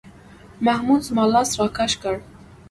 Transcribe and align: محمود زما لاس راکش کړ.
محمود 0.65 1.01
زما 1.07 1.23
لاس 1.33 1.49
راکش 1.59 1.93
کړ. 2.01 2.15